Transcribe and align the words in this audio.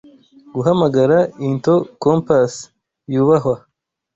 guhamagara 0.55 1.17
Into 1.47 1.75
kompas 2.01 2.53
yubahwa 3.13 3.55